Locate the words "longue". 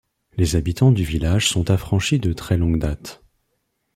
2.57-2.79